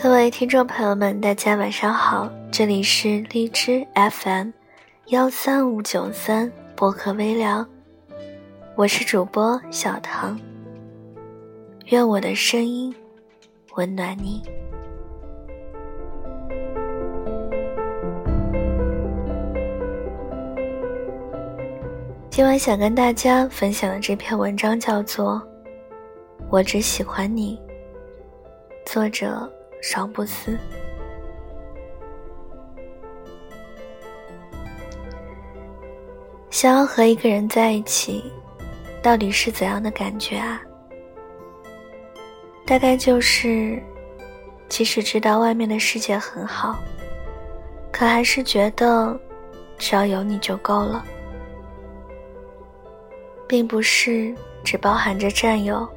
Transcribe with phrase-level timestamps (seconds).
[0.00, 4.50] 各位听众朋友们，大家晚上好，这里是荔枝 FM
[5.06, 7.66] 幺三五九三薄荷微聊，
[8.76, 10.38] 我是主播小唐，
[11.86, 12.94] 愿我的声音
[13.74, 14.40] 温暖你。
[22.30, 25.34] 今晚想跟大家分享的这篇文章叫做
[26.50, 27.60] 《我只喜欢你》，
[28.92, 29.52] 作者。
[29.80, 30.58] 少不思。
[36.50, 38.24] 想要和一个人在一起，
[39.00, 40.60] 到底是怎样的感觉啊？
[42.66, 43.80] 大概就是，
[44.68, 46.78] 即使知道外面的世界很好，
[47.92, 49.18] 可还是觉得
[49.78, 51.04] 只要有你就够了，
[53.46, 55.88] 并不是只包含着占有，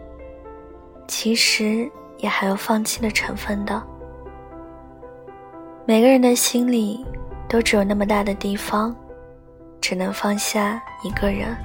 [1.07, 1.91] 其实。
[2.21, 3.81] 也还有放弃的成分的。
[5.85, 7.03] 每个人的心里
[7.49, 8.95] 都只有那么大的地方，
[9.81, 11.57] 只能放下一个人。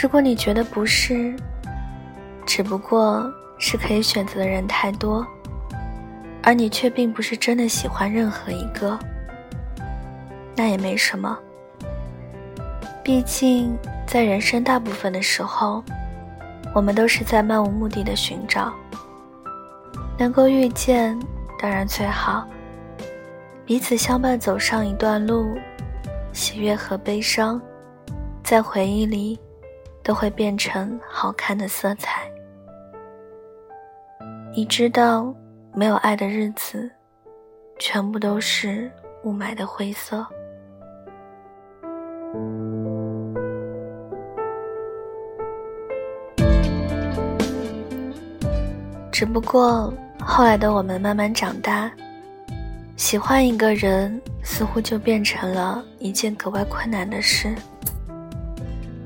[0.00, 1.34] 如果你觉得不是，
[2.46, 3.24] 只不过
[3.58, 5.26] 是可以选择的人太多，
[6.42, 8.96] 而你却并不是真的喜欢任何一个，
[10.54, 11.36] 那也没什么。
[13.02, 13.74] 毕竟
[14.06, 15.82] 在人生大部分的时候。
[16.78, 18.72] 我们都是在漫无目的的寻找，
[20.16, 21.18] 能够遇见
[21.58, 22.46] 当然最好，
[23.66, 25.58] 彼此相伴走上一段路，
[26.32, 27.60] 喜悦和悲伤，
[28.44, 29.36] 在回忆里
[30.04, 32.30] 都会变成好看的色彩。
[34.54, 35.34] 你知道，
[35.74, 36.88] 没有爱的日子，
[37.80, 38.88] 全部都是
[39.24, 40.24] 雾霾的灰色。
[49.18, 51.90] 只不过后来的我们慢慢长大，
[52.96, 57.52] 喜欢一个人似乎就变成了一件格外困难的事。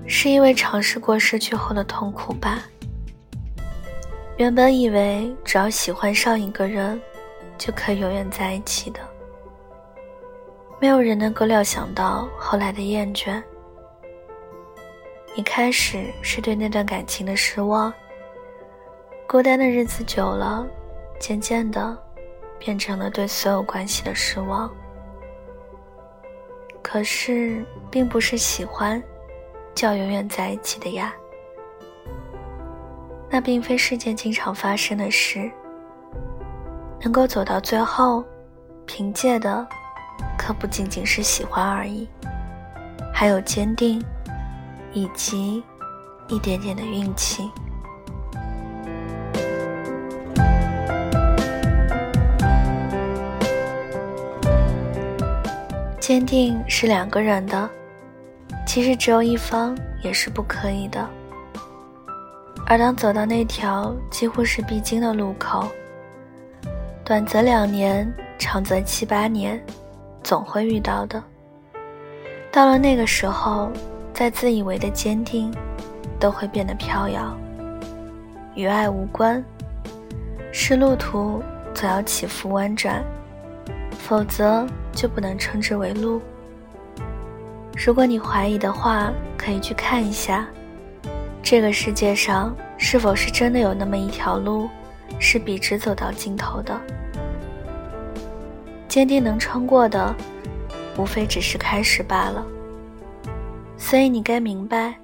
[0.06, 2.62] 是因为尝试过失去后的痛苦吧？
[4.36, 7.00] 原本以为只要喜欢上一个人，
[7.56, 9.00] 就可以永远在一起的，
[10.78, 13.42] 没有人能够料想到后来的厌倦。
[15.36, 17.90] 一开始是对那段感情的失望。
[19.32, 20.62] 孤单的日子久了，
[21.19, 21.97] 渐渐的，
[22.59, 24.70] 变成了对所有关系的失望。
[26.82, 29.03] 可是，并不是喜欢，
[29.75, 31.15] 就要永远在一起的呀。
[33.31, 35.50] 那并非是件经常发生的事。
[37.00, 38.22] 能够走到最后，
[38.84, 39.66] 凭借的，
[40.37, 42.06] 可不仅仅是喜欢而已，
[43.10, 44.04] 还有坚定，
[44.93, 45.64] 以及
[46.28, 47.50] 一点点的运气。
[56.12, 57.70] 坚定是两个人的，
[58.66, 61.08] 其实只有一方也是不可以的。
[62.66, 65.66] 而当走到那条几乎是必经的路口，
[67.02, 68.06] 短则两年，
[68.38, 69.58] 长则七八年，
[70.22, 71.24] 总会遇到的。
[72.50, 73.72] 到了那个时候，
[74.12, 75.50] 再自以为的坚定，
[76.20, 77.34] 都会变得飘摇，
[78.54, 79.42] 与爱无关。
[80.52, 83.02] 是路途总要起伏弯转。
[84.02, 86.20] 否则就不能称之为路。
[87.76, 90.44] 如果你怀疑的话，可以去看一下，
[91.40, 94.68] 这个世界上是否是真的有那么一条路，
[95.20, 96.78] 是笔直走到尽头的。
[98.88, 100.14] 坚定能撑过的，
[100.98, 102.44] 无非只是开始罢了。
[103.76, 104.96] 所以你该明白，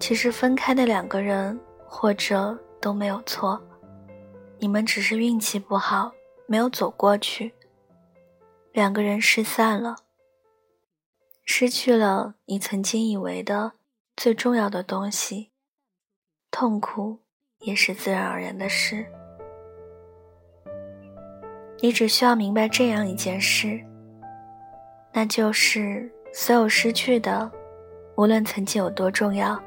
[0.00, 3.60] 其实分开的两个人，或者都没有错，
[4.58, 6.10] 你们只是运气不好，
[6.46, 7.52] 没有走过去。
[8.78, 9.96] 两个人失散了，
[11.44, 13.72] 失去了你曾经以为的
[14.16, 15.50] 最重要的东西，
[16.52, 17.18] 痛苦
[17.62, 19.04] 也是自然而然的事。
[21.80, 23.84] 你只需要明白这样一件事，
[25.12, 27.50] 那就是所有失去的，
[28.16, 29.60] 无论曾经有多重要，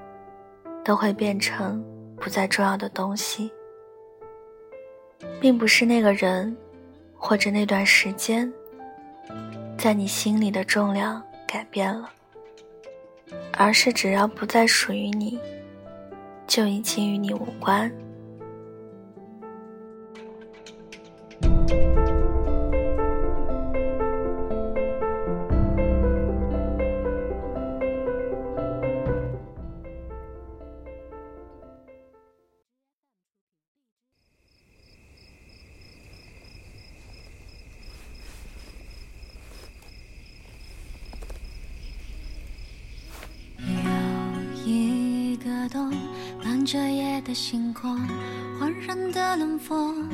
[0.85, 1.83] 都会变成
[2.15, 3.51] 不再重要的东西，
[5.41, 6.55] 并不是那个人，
[7.17, 8.49] 或者那段时间。
[9.81, 12.07] 在你心里的重量改变了，
[13.57, 15.39] 而是只要不再属于你，
[16.45, 17.91] 就已经与你无关。
[46.71, 47.99] 着夜的星空，
[48.57, 50.07] 环绕的冷风，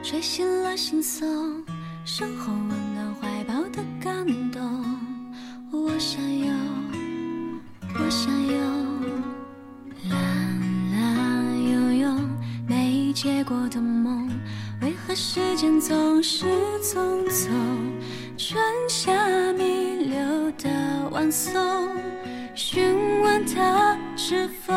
[0.00, 1.60] 吹醒了心松，
[2.04, 4.62] 身后温暖怀抱的感动。
[5.72, 6.54] 我想有，
[7.98, 8.60] 我想有，
[10.08, 10.20] 蓝
[10.92, 12.20] 蓝悠悠
[12.68, 14.30] 没结果的梦，
[14.82, 16.46] 为何时间总是
[16.80, 17.50] 匆匆？
[18.38, 19.12] 春夏
[19.54, 20.70] 弥留的
[21.10, 21.88] 晚松。
[22.54, 24.72] 询问他是否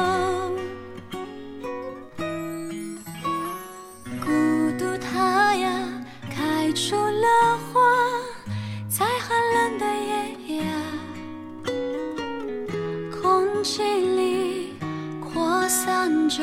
[13.67, 14.73] 气里
[15.19, 16.41] 扩散着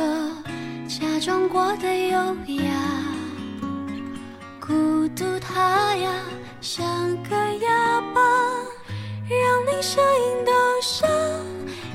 [0.87, 2.19] 假装过的优
[2.62, 2.71] 雅。
[4.61, 6.12] 孤独，他呀，
[6.61, 6.85] 像
[7.23, 8.21] 个哑巴，
[9.26, 11.09] 让你声音都沙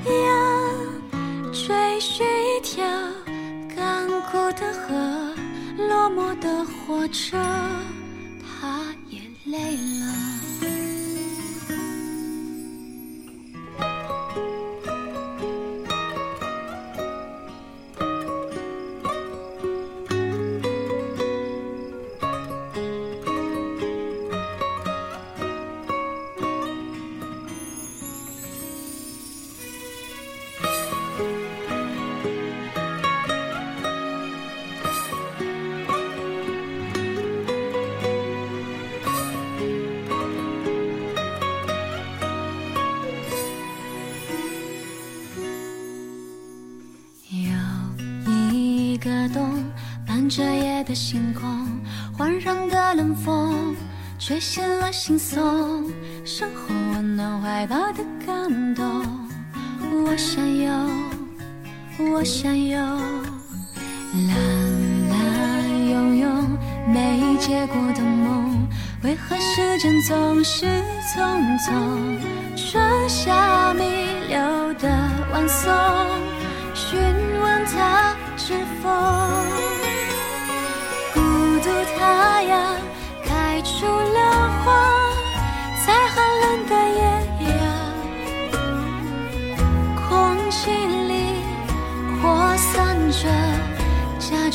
[0.03, 0.33] 哑。
[1.53, 2.83] 追寻一条
[3.75, 4.51] 干枯。
[4.53, 5.35] 的河，
[5.77, 7.37] 落寞的火车，
[8.41, 10.48] 他也累了。
[50.89, 51.47] 的星空，
[52.17, 53.75] 环绕的冷风，
[54.17, 55.85] 吹醒了心松，
[56.25, 59.05] 身后温暖怀抱的感动。
[60.03, 60.73] 我想有，
[62.11, 64.35] 我想有，蓝
[65.11, 66.27] 蓝悠悠
[66.87, 68.67] 没结果的梦，
[69.03, 70.65] 为何时间总是
[71.13, 71.21] 匆
[71.59, 72.17] 匆？
[72.55, 73.83] 春夏弥
[74.27, 74.89] 留的
[75.31, 75.71] 晚松，
[76.73, 76.99] 询
[77.43, 79.78] 问他是否。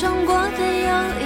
[0.05, 1.24] 中国的友谊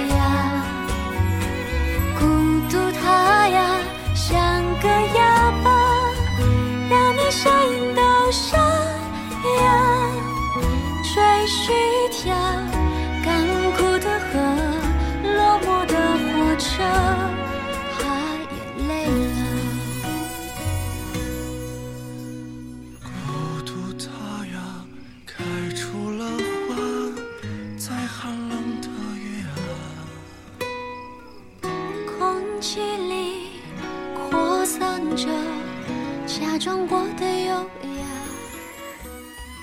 [36.69, 38.05] 假装过的优雅。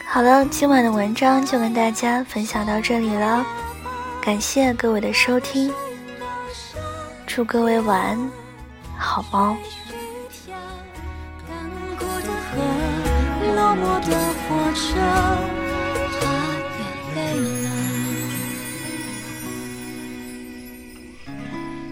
[0.08, 3.46] 好了，今晚的文章就跟大家分享到这里了，
[4.20, 5.72] 感谢各位的收听。
[7.24, 8.30] 祝各位晚安，
[8.98, 9.56] 好梦。
[13.54, 14.98] 落寞的火车，
[16.20, 16.26] 他
[16.74, 16.82] 也
[17.14, 17.18] 累
[17.62, 17.70] 了。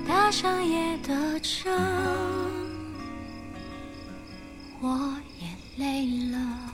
[0.09, 1.71] 搭上夜的车，
[4.81, 6.74] 我也累了。